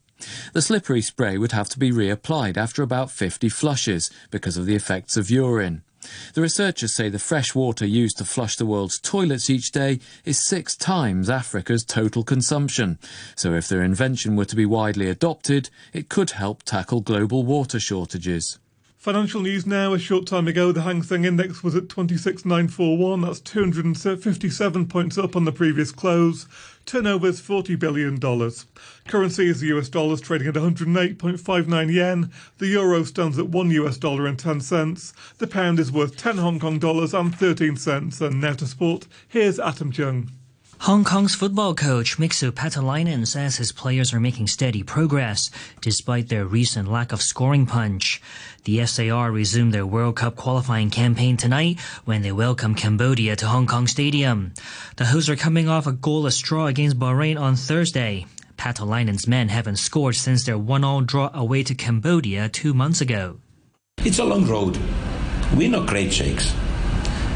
The 0.53 0.63
slippery 0.63 1.03
spray 1.03 1.37
would 1.37 1.51
have 1.51 1.69
to 1.69 1.77
be 1.77 1.91
reapplied 1.91 2.57
after 2.57 2.81
about 2.81 3.11
50 3.11 3.49
flushes 3.49 4.09
because 4.31 4.57
of 4.57 4.65
the 4.65 4.75
effects 4.75 5.15
of 5.15 5.29
urine. 5.29 5.83
The 6.33 6.41
researchers 6.41 6.93
say 6.93 7.09
the 7.09 7.19
fresh 7.19 7.53
water 7.53 7.85
used 7.85 8.17
to 8.17 8.25
flush 8.25 8.55
the 8.55 8.65
world's 8.65 8.99
toilets 8.99 9.49
each 9.49 9.71
day 9.71 9.99
is 10.25 10.43
six 10.43 10.75
times 10.75 11.29
Africa's 11.29 11.83
total 11.83 12.23
consumption. 12.23 12.97
So 13.35 13.53
if 13.53 13.67
their 13.67 13.83
invention 13.83 14.35
were 14.35 14.45
to 14.45 14.55
be 14.55 14.65
widely 14.65 15.09
adopted, 15.09 15.69
it 15.93 16.09
could 16.09 16.31
help 16.31 16.63
tackle 16.63 17.01
global 17.01 17.43
water 17.43 17.79
shortages. 17.79 18.57
Financial 19.01 19.41
news 19.41 19.65
now. 19.65 19.95
A 19.95 19.97
short 19.97 20.27
time 20.27 20.47
ago, 20.47 20.71
the 20.71 20.83
Hang 20.83 21.01
Seng 21.01 21.25
Index 21.25 21.63
was 21.63 21.73
at 21.73 21.89
26,941. 21.89 23.21
That's 23.21 23.39
257 23.39 24.85
points 24.85 25.17
up 25.17 25.35
on 25.35 25.43
the 25.45 25.51
previous 25.51 25.91
close. 25.91 26.45
Turnover 26.85 27.25
is 27.25 27.41
$40 27.41 27.79
billion. 27.79 28.19
Currency 29.07 29.47
is 29.47 29.59
the 29.59 29.75
US 29.75 29.89
dollar 29.89 30.17
trading 30.17 30.49
at 30.49 30.53
108.59 30.53 31.91
yen. 31.91 32.31
The 32.59 32.67
euro 32.67 33.03
stands 33.03 33.39
at 33.39 33.49
1 33.49 33.71
US 33.71 33.97
dollar 33.97 34.27
and 34.27 34.37
10 34.37 34.61
cents. 34.61 35.13
The 35.39 35.47
pound 35.47 35.79
is 35.79 35.91
worth 35.91 36.15
10 36.15 36.37
Hong 36.37 36.59
Kong 36.59 36.77
dollars 36.77 37.15
and 37.15 37.35
13 37.35 37.77
cents. 37.77 38.21
And 38.21 38.39
now 38.39 38.53
to 38.53 38.67
sport, 38.67 39.07
here's 39.27 39.59
Adam 39.59 39.91
Chung. 39.91 40.29
Hong 40.85 41.03
Kong's 41.03 41.35
football 41.35 41.75
coach 41.75 42.17
Mixu 42.17 42.49
Paatelainen 42.49 43.27
says 43.27 43.57
his 43.57 43.71
players 43.71 44.15
are 44.15 44.19
making 44.19 44.47
steady 44.47 44.81
progress 44.81 45.51
despite 45.79 46.29
their 46.29 46.43
recent 46.43 46.91
lack 46.91 47.11
of 47.11 47.21
scoring 47.21 47.67
punch. 47.67 48.19
The 48.63 48.85
SAR 48.85 49.31
resume 49.31 49.71
their 49.71 49.87
World 49.87 50.17
Cup 50.17 50.35
qualifying 50.35 50.91
campaign 50.91 51.35
tonight 51.35 51.79
when 52.05 52.21
they 52.21 52.31
welcome 52.31 52.75
Cambodia 52.75 53.35
to 53.37 53.47
Hong 53.47 53.65
Kong 53.65 53.87
Stadium. 53.87 54.53
The 54.97 55.05
hosts 55.05 55.29
are 55.29 55.35
coming 55.35 55.67
off 55.67 55.87
a 55.87 55.93
goalless 55.93 56.39
draw 56.39 56.67
against 56.67 56.99
Bahrain 56.99 57.39
on 57.39 57.55
Thursday. 57.55 58.27
Paatelainen's 58.57 59.27
men 59.27 59.49
haven't 59.49 59.77
scored 59.77 60.15
since 60.15 60.43
their 60.43 60.59
one-all 60.59 61.01
draw 61.01 61.31
away 61.33 61.63
to 61.63 61.73
Cambodia 61.73 62.49
two 62.49 62.75
months 62.75 63.01
ago. 63.01 63.39
It's 63.97 64.19
a 64.19 64.23
long 64.23 64.45
road. 64.45 64.77
We're 65.55 65.71
not 65.71 65.87
great 65.87 66.13
shakes. 66.13 66.53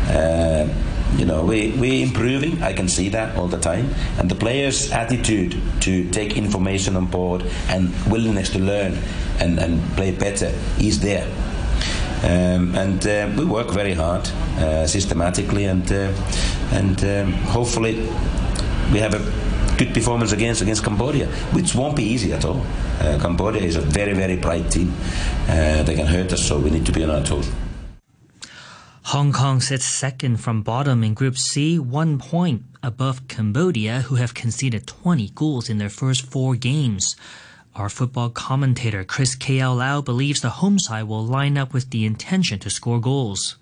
Uh, 0.07 0.71
you 1.17 1.25
know, 1.25 1.43
we, 1.43 1.71
we're 1.71 2.05
improving. 2.05 2.61
I 2.61 2.73
can 2.73 2.87
see 2.87 3.09
that 3.09 3.37
all 3.37 3.47
the 3.47 3.59
time. 3.59 3.93
And 4.19 4.29
the 4.29 4.35
players' 4.35 4.91
attitude 4.91 5.55
to 5.81 6.09
take 6.11 6.37
information 6.37 6.95
on 6.95 7.05
board 7.05 7.43
and 7.69 7.93
willingness 8.11 8.49
to 8.51 8.59
learn 8.59 8.97
and, 9.39 9.59
and 9.59 9.81
play 9.95 10.11
better 10.11 10.51
is 10.79 10.99
there. 10.99 11.27
Um, 12.23 12.75
and 12.75 13.05
uh, 13.05 13.29
we 13.37 13.45
work 13.45 13.69
very 13.69 13.93
hard, 13.93 14.27
uh, 14.57 14.87
systematically, 14.87 15.65
and 15.65 15.91
uh, 15.91 16.11
and 16.71 17.03
um, 17.03 17.33
hopefully 17.33 17.95
we 18.91 18.99
have 18.99 19.13
a 19.13 19.77
good 19.77 19.93
performance 19.93 20.31
against 20.31 20.61
against 20.61 20.83
Cambodia, 20.83 21.27
which 21.53 21.75
won't 21.75 21.95
be 21.95 22.03
easy 22.03 22.33
at 22.33 22.43
all. 22.45 22.65
Uh, 22.99 23.19
Cambodia 23.21 23.61
is 23.61 23.75
a 23.75 23.81
very 23.81 24.13
very 24.13 24.37
bright 24.37 24.71
team. 24.71 24.93
Uh, 25.47 25.83
they 25.83 25.93
can 25.93 26.07
hurt 26.07 26.33
us, 26.33 26.41
so 26.47 26.57
we 26.57 26.71
need 26.71 26.85
to 26.85 26.91
be 26.91 27.03
on 27.03 27.11
our 27.11 27.23
toes. 27.23 27.51
Hong 29.09 29.31
Kong 29.31 29.61
sits 29.61 29.85
second 29.85 30.37
from 30.37 30.63
bottom 30.63 31.03
in 31.03 31.13
Group 31.13 31.37
C, 31.37 31.77
one 31.77 32.17
point 32.17 32.63
above 32.81 33.27
Cambodia, 33.27 34.01
who 34.01 34.15
have 34.15 34.33
conceded 34.33 34.87
20 34.87 35.29
goals 35.35 35.69
in 35.69 35.77
their 35.77 35.93
first 35.93 36.25
four 36.25 36.55
games. 36.55 37.15
Our 37.75 37.87
football 37.87 38.31
commentator 38.31 39.03
Chris 39.03 39.35
K.L. 39.35 39.75
Lau 39.75 40.01
believes 40.01 40.41
the 40.41 40.57
home 40.57 40.79
side 40.79 41.03
will 41.03 41.23
line 41.23 41.55
up 41.55 41.71
with 41.71 41.91
the 41.91 42.03
intention 42.03 42.57
to 42.59 42.71
score 42.71 42.99
goals. 42.99 43.57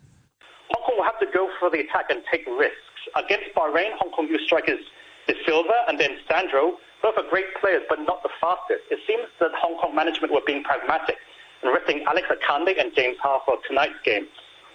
Hong 0.70 0.82
Kong 0.86 0.96
will 0.98 1.04
have 1.04 1.20
to 1.20 1.28
go 1.34 1.50
for 1.60 1.70
the 1.70 1.82
attack 1.82 2.06
and 2.10 2.24
take 2.32 2.48
risks. 2.48 2.78
Against 3.18 3.54
Bahrain, 3.54 3.92
Hong 4.00 4.12
Kong 4.12 4.30
youth 4.30 4.42
strikers 4.46 4.80
De 5.28 5.34
Silva 5.46 5.76
and 5.90 6.00
then 6.00 6.20
Sandro, 6.32 6.78
both 7.02 7.18
are 7.18 7.30
great 7.30 7.52
players 7.60 7.84
but 7.90 8.00
not 8.00 8.24
the 8.24 8.30
fastest. 8.40 8.88
It 8.90 9.00
seems 9.06 9.28
that 9.42 9.52
Hong 9.60 9.78
Kong 9.82 9.94
management 9.94 10.32
were 10.32 10.42
being 10.48 10.64
pragmatic 10.64 11.18
and 11.64 11.74
resting 11.74 12.06
Alex 12.08 12.28
Akande 12.32 12.80
and 12.80 12.96
James 12.96 13.18
Ha 13.22 13.42
for 13.46 13.58
tonight's 13.68 14.00
game. 14.06 14.26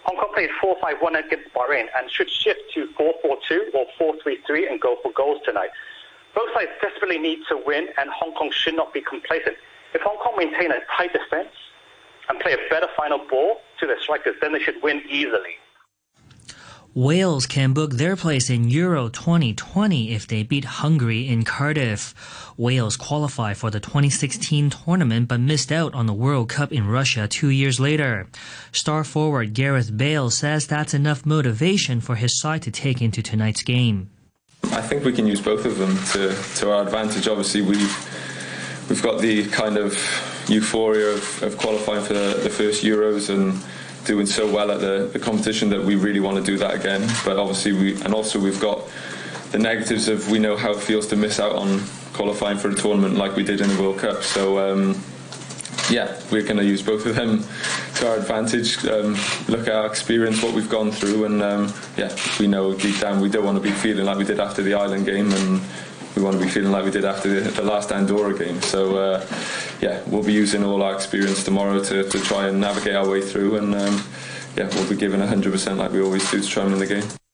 Hong 0.03 0.17
Kong 0.17 0.31
played 0.33 0.49
4-5-1 0.63 1.25
against 1.25 1.53
Bahrain 1.53 1.85
and 1.97 2.09
should 2.09 2.29
shift 2.29 2.61
to 2.73 2.87
4-4-2 2.99 3.73
or 3.73 3.85
4-3-3 3.99 4.71
and 4.71 4.79
go 4.79 4.97
for 5.03 5.11
goals 5.13 5.41
tonight. 5.45 5.69
Both 6.35 6.53
sides 6.53 6.71
desperately 6.81 7.17
need 7.17 7.39
to 7.49 7.61
win 7.65 7.87
and 7.97 8.09
Hong 8.09 8.33
Kong 8.33 8.51
should 8.51 8.75
not 8.75 8.93
be 8.93 9.01
complacent. 9.01 9.57
If 9.93 10.01
Hong 10.01 10.17
Kong 10.17 10.35
maintain 10.37 10.71
a 10.71 10.79
tight 10.95 11.13
defense 11.13 11.49
and 12.29 12.39
play 12.39 12.53
a 12.53 12.69
better 12.69 12.87
final 12.95 13.19
ball 13.29 13.57
to 13.79 13.87
their 13.87 13.99
strikers, 14.01 14.35
then 14.41 14.53
they 14.53 14.59
should 14.59 14.81
win 14.83 15.01
easily. 15.09 15.57
Wales 16.95 17.45
can 17.45 17.71
book 17.73 17.91
their 17.91 18.15
place 18.15 18.49
in 18.49 18.67
Euro 18.69 19.09
2020 19.09 20.11
if 20.11 20.25
they 20.27 20.41
beat 20.41 20.65
Hungary 20.65 21.27
in 21.27 21.43
Cardiff. 21.43 22.48
Wales 22.59 22.97
qualified 22.97 23.55
for 23.55 23.71
the 23.71 23.79
2016 23.79 24.69
tournament 24.69 25.29
but 25.29 25.39
missed 25.39 25.71
out 25.71 25.93
on 25.93 26.07
the 26.07 26.13
World 26.13 26.49
Cup 26.49 26.73
in 26.73 26.85
Russia 26.85 27.25
two 27.25 27.47
years 27.47 27.79
later. 27.79 28.27
Star 28.73 29.05
forward 29.05 29.53
Gareth 29.53 29.95
Bale 29.95 30.29
says 30.29 30.67
that's 30.67 30.93
enough 30.93 31.25
motivation 31.25 32.01
for 32.01 32.15
his 32.15 32.37
side 32.37 32.61
to 32.63 32.69
take 32.69 33.01
into 33.01 33.23
tonight's 33.23 33.63
game. 33.63 34.09
I 34.65 34.81
think 34.81 35.05
we 35.05 35.13
can 35.13 35.25
use 35.25 35.39
both 35.39 35.63
of 35.65 35.77
them 35.77 35.97
to, 36.11 36.35
to 36.59 36.71
our 36.71 36.83
advantage. 36.83 37.29
Obviously, 37.29 37.61
we've 37.61 38.89
we've 38.89 39.01
got 39.01 39.21
the 39.21 39.47
kind 39.47 39.77
of 39.77 39.93
euphoria 40.49 41.13
of, 41.13 41.43
of 41.43 41.57
qualifying 41.57 42.03
for 42.03 42.13
the, 42.13 42.41
the 42.43 42.49
first 42.49 42.83
Euros 42.83 43.29
and 43.29 43.57
doing 44.05 44.25
so 44.25 44.51
well 44.51 44.69
at 44.71 44.81
the, 44.81 45.09
the 45.13 45.19
competition 45.19 45.69
that 45.69 45.81
we 45.81 45.95
really 45.95 46.19
want 46.19 46.35
to 46.35 46.43
do 46.43 46.57
that 46.57 46.75
again. 46.75 47.07
But 47.23 47.37
obviously, 47.37 47.71
we 47.71 48.01
and 48.01 48.13
also 48.13 48.37
we've 48.37 48.59
got 48.59 48.81
the 49.51 49.59
negatives 49.59 50.09
of 50.09 50.29
we 50.29 50.39
know 50.39 50.57
how 50.57 50.71
it 50.71 50.79
feels 50.79 51.07
to 51.07 51.15
miss 51.15 51.39
out 51.39 51.55
on 51.55 51.81
qualifying 52.19 52.57
for 52.57 52.69
a 52.69 52.75
tournament 52.75 53.15
like 53.15 53.37
we 53.37 53.43
did 53.43 53.61
in 53.61 53.69
the 53.69 53.81
World 53.81 53.99
Cup. 53.99 54.23
So. 54.23 54.59
Um, 54.59 55.01
yeah, 55.89 56.19
we're 56.31 56.43
going 56.43 56.57
to 56.57 56.65
use 56.65 56.83
both 56.83 57.05
of 57.07 57.15
them 57.15 57.43
to 57.95 58.09
our 58.09 58.17
advantage. 58.17 58.85
Um, 58.85 59.17
look 59.47 59.67
at 59.67 59.73
our 59.73 59.87
experience, 59.87 60.43
what 60.43 60.53
we've 60.53 60.69
gone 60.69 60.91
through, 60.91 61.25
and 61.25 61.41
um, 61.41 61.73
yeah, 61.97 62.15
we 62.39 62.45
know 62.45 62.75
deep 62.75 62.99
down 62.99 63.21
we 63.21 63.29
don't 63.29 63.43
want 63.43 63.57
to 63.57 63.63
be 63.63 63.71
feeling 63.71 64.05
like 64.05 64.17
we 64.17 64.23
did 64.23 64.39
after 64.39 64.61
the 64.61 64.75
Ireland 64.75 65.07
game, 65.07 65.31
and 65.31 65.61
we 66.15 66.21
want 66.21 66.37
to 66.37 66.43
be 66.43 66.49
feeling 66.49 66.71
like 66.71 66.85
we 66.85 66.91
did 66.91 67.05
after 67.05 67.41
the, 67.41 67.49
the 67.49 67.63
last 67.63 67.91
Andorra 67.91 68.37
game. 68.37 68.61
So 68.61 68.97
uh, 68.97 69.25
yeah, 69.81 70.03
we'll 70.05 70.23
be 70.23 70.33
using 70.33 70.63
all 70.63 70.83
our 70.83 70.93
experience 70.93 71.43
tomorrow 71.43 71.83
to, 71.83 72.07
to 72.07 72.19
try 72.19 72.47
and 72.49 72.61
navigate 72.61 72.95
our 72.95 73.09
way 73.09 73.21
through, 73.21 73.57
and 73.57 73.73
um, 73.73 74.03
yeah, 74.55 74.67
we'll 74.75 74.89
be 74.89 74.95
giving 74.95 75.21
100% 75.21 75.77
like 75.77 75.91
we 75.91 76.01
always 76.01 76.29
do 76.29 76.39
to 76.39 76.47
try 76.47 76.63
and 76.63 76.71
win 76.71 76.79
the 76.79 76.87
game. 76.87 77.28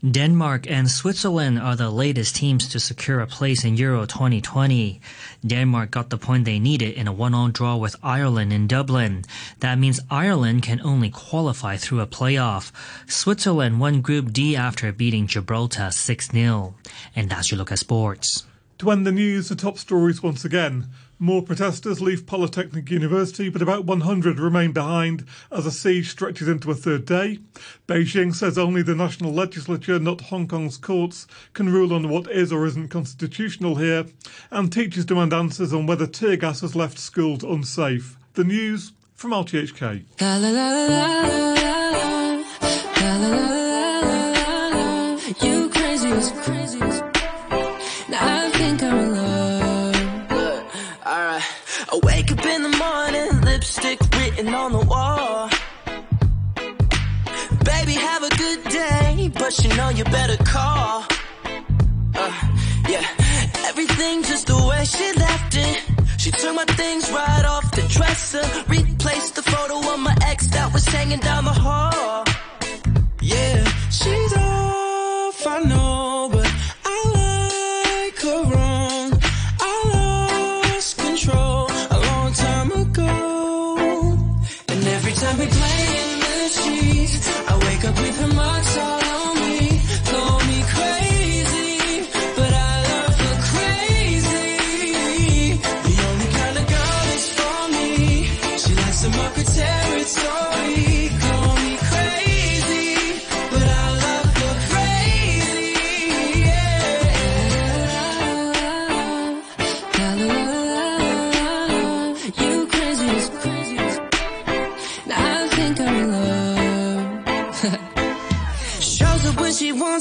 Denmark 0.00 0.66
and 0.66 0.90
Switzerland 0.90 1.58
are 1.58 1.76
the 1.76 1.90
latest 1.90 2.36
teams 2.36 2.66
to 2.68 2.80
secure 2.80 3.20
a 3.20 3.26
place 3.26 3.66
in 3.66 3.76
Euro 3.76 4.06
2020. 4.06 4.98
Denmark 5.46 5.90
got 5.90 6.08
the 6.08 6.16
point 6.16 6.46
they 6.46 6.58
needed 6.58 6.94
in 6.94 7.06
a 7.06 7.12
one-all 7.12 7.48
draw 7.48 7.76
with 7.76 7.96
Ireland 8.02 8.50
in 8.50 8.66
Dublin. 8.66 9.26
That 9.58 9.78
means 9.78 10.00
Ireland 10.10 10.62
can 10.62 10.80
only 10.80 11.10
qualify 11.10 11.76
through 11.76 12.00
a 12.00 12.06
playoff. 12.06 12.72
Switzerland 13.08 13.78
won 13.78 14.00
Group 14.00 14.32
D 14.32 14.56
after 14.56 14.90
beating 14.90 15.26
Gibraltar 15.26 15.90
6-0. 15.90 16.72
And 17.14 17.28
that's 17.28 17.50
your 17.50 17.58
look 17.58 17.70
at 17.70 17.78
sports. 17.78 18.46
To 18.78 18.90
end 18.90 19.06
the 19.06 19.12
news, 19.12 19.50
the 19.50 19.54
top 19.54 19.76
stories 19.76 20.22
once 20.22 20.46
again. 20.46 20.88
More 21.22 21.42
protesters 21.42 22.00
leave 22.00 22.24
Polytechnic 22.24 22.90
University, 22.90 23.50
but 23.50 23.60
about 23.60 23.84
100 23.84 24.40
remain 24.40 24.72
behind 24.72 25.26
as 25.52 25.66
a 25.66 25.70
siege 25.70 26.08
stretches 26.08 26.48
into 26.48 26.70
a 26.70 26.74
third 26.74 27.04
day. 27.04 27.40
Beijing 27.86 28.34
says 28.34 28.56
only 28.56 28.80
the 28.80 28.94
national 28.94 29.30
legislature, 29.30 29.98
not 29.98 30.22
Hong 30.22 30.48
Kong's 30.48 30.78
courts, 30.78 31.26
can 31.52 31.68
rule 31.70 31.92
on 31.92 32.08
what 32.08 32.30
is 32.30 32.50
or 32.50 32.64
isn't 32.64 32.88
constitutional 32.88 33.76
here. 33.76 34.06
And 34.50 34.72
teachers 34.72 35.04
demand 35.04 35.34
answers 35.34 35.74
on 35.74 35.86
whether 35.86 36.06
tear 36.06 36.38
gas 36.38 36.62
has 36.62 36.74
left 36.74 36.98
schools 36.98 37.44
unsafe. 37.44 38.16
The 38.32 38.44
news 38.44 38.92
from 39.14 39.32
RTHK. 39.32 40.04
Written 54.40 54.54
on 54.54 54.72
the 54.72 54.84
wall. 54.86 55.48
Baby, 57.64 57.94
have 57.94 58.22
a 58.22 58.30
good 58.36 58.64
day, 58.64 59.30
but 59.34 59.52
you 59.64 59.76
know 59.76 59.88
you 59.90 60.04
better 60.04 60.36
call. 60.44 61.04
Uh, 62.14 62.32
yeah, 62.88 63.06
everything 63.66 64.22
just 64.22 64.46
the 64.46 64.56
way 64.68 64.84
she 64.84 65.12
left 65.18 65.56
it. 65.56 65.82
She 66.18 66.30
took 66.30 66.54
my 66.54 66.64
things 66.64 67.10
right 67.10 67.44
off 67.46 67.70
the 67.72 67.82
dresser, 67.88 68.44
replaced 68.68 69.36
the 69.36 69.42
photo 69.42 69.78
of 69.92 70.00
my 70.00 70.16
ex 70.22 70.46
that 70.48 70.72
was 70.72 70.84
hanging 70.86 71.20
down 71.20 71.44
the 71.44 71.52
hall. 71.52 72.29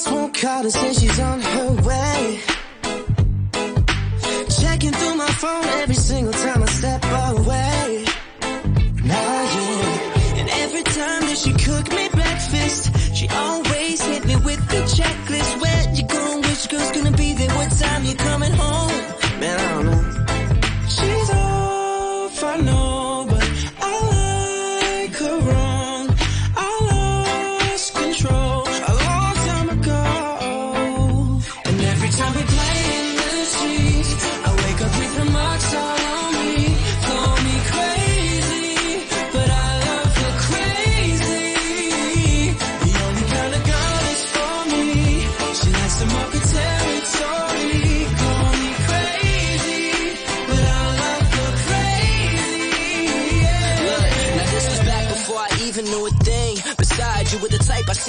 Call 0.06 0.64
to 0.64 0.72
say 0.72 0.94
she's 0.94 1.20
on 1.20 1.42
her 1.42 1.72
way. 1.84 2.59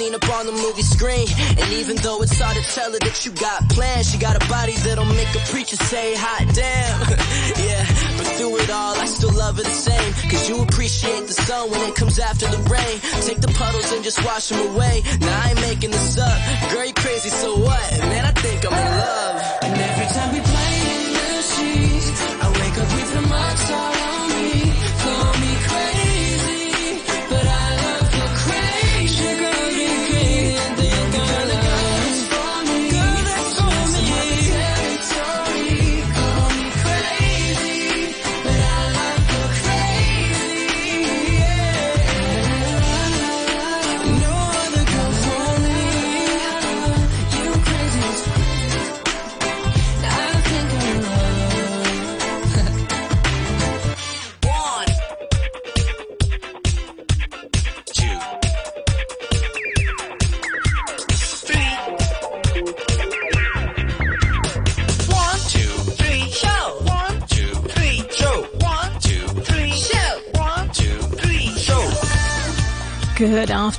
Seen 0.01 0.15
up 0.15 0.29
on 0.33 0.45
the 0.47 0.51
movie 0.51 0.81
screen. 0.81 1.27
And 1.61 1.69
even 1.73 1.95
though 1.97 2.21
it's 2.23 2.39
hard 2.39 2.57
to 2.57 2.63
tell 2.73 2.91
her 2.91 2.97
that 2.97 3.17
you 3.25 3.31
got 3.37 3.69
plans, 3.69 4.09
she 4.09 4.17
got 4.17 4.33
a 4.33 4.43
body 4.49 4.73
that'll 4.81 5.13
make 5.13 5.29
a 5.35 5.43
preacher 5.53 5.77
say, 5.77 6.15
hot 6.17 6.45
damn. 6.55 6.97
yeah, 7.67 7.85
but 8.17 8.27
through 8.37 8.57
it 8.57 8.69
all, 8.71 8.95
I 8.97 9.05
still 9.05 9.33
love 9.33 9.57
her 9.57 9.63
the 9.63 9.77
same. 9.89 10.11
Cause 10.31 10.49
you 10.49 10.61
appreciate 10.61 11.27
the 11.27 11.33
sun 11.33 11.69
when 11.69 11.81
it 11.89 11.93
comes 11.95 12.17
after 12.17 12.47
the 12.47 12.61
rain. 12.65 12.95
Take 13.27 13.41
the 13.41 13.53
puddles 13.53 13.91
and 13.93 14.03
just 14.03 14.23
wash 14.25 14.49
them 14.49 14.61
away. 14.73 15.03
Now 15.21 15.37
I 15.43 15.49
ain't 15.51 15.61
making 15.61 15.91
this 15.91 16.17
up. 16.17 16.39
Girl, 16.71 16.85
you 16.85 16.93
crazy, 16.93 17.29
so 17.29 17.57
what? 17.57 17.85
Man, 18.09 18.25
I 18.25 18.33
think 18.41 18.65
I'm 18.65 18.73
in 18.73 18.91
love. 19.05 19.35
And 19.65 19.73
every 19.89 20.09
time 20.17 20.29
we 20.33 20.41
play 20.41 20.73
in 20.97 21.09
the 21.13 21.41
sheets, 21.53 22.07
I 22.41 22.47
wake 22.57 22.77
up 22.81 22.89
with 22.97 23.09
the 23.13 23.21
marks 23.29 23.71
all 23.71 24.10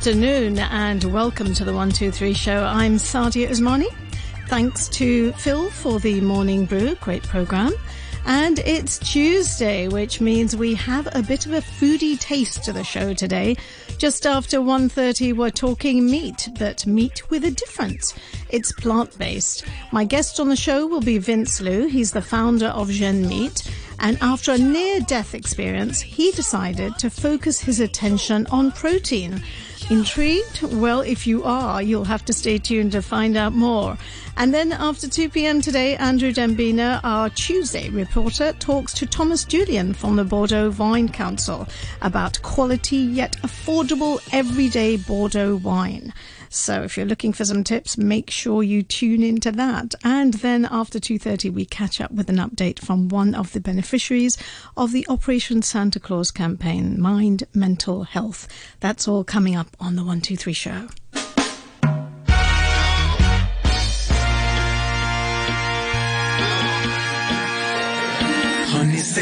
afternoon 0.02 0.58
and 0.58 1.04
welcome 1.12 1.54
to 1.54 1.64
the 1.64 1.70
123 1.70 2.32
show. 2.32 2.64
I'm 2.64 2.96
Sadia 2.96 3.46
Usmani. 3.46 3.86
Thanks 4.48 4.88
to 4.88 5.30
Phil 5.34 5.70
for 5.70 6.00
the 6.00 6.20
morning 6.20 6.64
brew, 6.64 6.96
great 6.96 7.22
program. 7.22 7.72
And 8.26 8.58
it's 8.58 8.98
Tuesday, 8.98 9.86
which 9.86 10.20
means 10.20 10.56
we 10.56 10.74
have 10.74 11.06
a 11.14 11.22
bit 11.22 11.46
of 11.46 11.52
a 11.52 11.60
foodie 11.60 12.18
taste 12.18 12.64
to 12.64 12.72
the 12.72 12.82
show 12.82 13.14
today. 13.14 13.56
Just 13.96 14.26
after 14.26 14.58
1.30, 14.58 15.36
we're 15.36 15.50
talking 15.50 16.04
meat, 16.04 16.48
but 16.58 16.84
meat 16.84 17.30
with 17.30 17.44
a 17.44 17.52
difference. 17.52 18.12
It's 18.48 18.72
plant-based. 18.72 19.64
My 19.92 20.02
guest 20.02 20.40
on 20.40 20.48
the 20.48 20.56
show 20.56 20.84
will 20.84 21.00
be 21.00 21.18
Vince 21.18 21.60
Liu. 21.60 21.86
He's 21.86 22.10
the 22.10 22.22
founder 22.22 22.66
of 22.66 22.90
Gen 22.90 23.28
Meat. 23.28 23.70
And 24.00 24.18
after 24.20 24.50
a 24.50 24.58
near-death 24.58 25.32
experience, 25.32 26.00
he 26.00 26.32
decided 26.32 26.98
to 26.98 27.08
focus 27.08 27.60
his 27.60 27.78
attention 27.78 28.48
on 28.48 28.72
protein. 28.72 29.40
Intrigued? 29.90 30.62
Well, 30.62 31.01
if 31.01 31.27
you 31.27 31.45
are, 31.45 31.83
you'll 31.83 32.05
have 32.05 32.25
to 32.27 32.33
stay 32.33 32.59
tuned 32.59 32.92
to 32.92 33.03
find 33.03 33.37
out 33.37 33.53
more. 33.53 33.99
And 34.37 34.55
then 34.55 34.73
after 34.73 35.09
2 35.09 35.29
p.m. 35.29 35.61
today, 35.61 35.97
Andrew 35.97 36.33
Dembina, 36.33 37.01
our 37.05 37.29
Tuesday 37.31 37.88
reporter, 37.90 38.53
talks 38.55 38.95
to 38.95 39.07
Thomas 39.07 39.45
Jullien 39.45 39.95
from 39.95 40.16
the 40.16 40.25
Bordeaux 40.25 40.71
Wine 40.71 41.09
Council 41.09 41.68
about 42.01 42.40
quality 42.42 42.97
yet 42.97 43.37
affordable 43.42 44.21
everyday 44.33 44.97
Bordeaux 44.97 45.57
wine. 45.57 46.12
So 46.54 46.82
if 46.82 46.96
you're 46.96 47.06
looking 47.06 47.32
for 47.32 47.46
some 47.46 47.64
tips, 47.64 47.96
make 47.96 48.30
sure 48.30 48.62
you 48.62 48.82
tune 48.82 49.22
into 49.22 49.50
that. 49.52 49.94
And 50.04 50.34
then 50.34 50.68
after 50.70 50.98
2.30, 50.98 51.50
we 51.52 51.64
catch 51.64 51.98
up 52.00 52.10
with 52.10 52.28
an 52.28 52.36
update 52.36 52.78
from 52.78 53.08
one 53.08 53.34
of 53.34 53.52
the 53.52 53.60
beneficiaries 53.60 54.36
of 54.76 54.92
the 54.92 55.06
Operation 55.08 55.62
Santa 55.62 55.98
Claus 55.98 56.30
campaign, 56.30 57.00
Mind 57.00 57.44
Mental 57.54 58.04
Health. 58.04 58.46
That's 58.80 59.08
all 59.08 59.24
coming 59.24 59.56
up 59.56 59.76
on 59.80 59.96
the 59.96 60.02
123 60.02 60.52
show. 60.52 60.88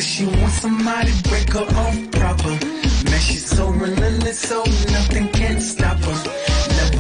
She 0.01 0.25
wants 0.25 0.63
somebody 0.63 1.13
break 1.29 1.53
her 1.53 1.61
off 1.61 2.11
proper. 2.11 2.49
Man, 2.49 3.21
she's 3.21 3.45
so 3.45 3.69
relentless, 3.69 4.39
so 4.39 4.65
nothing 4.65 5.29
can 5.29 5.61
stop 5.61 5.99
her. 5.99 6.50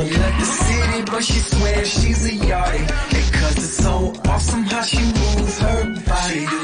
Never 0.00 0.18
left 0.18 0.38
the 0.38 0.44
city, 0.46 1.02
but 1.10 1.22
she 1.22 1.38
swears 1.40 1.88
she's 1.92 2.24
a 2.24 2.30
yardie. 2.30 2.88
Cause 3.34 3.56
it's 3.58 3.76
so 3.76 4.14
awesome 4.30 4.62
how 4.62 4.80
she 4.80 4.96
moves 4.96 5.58
her 5.58 5.94
body. 6.06 6.60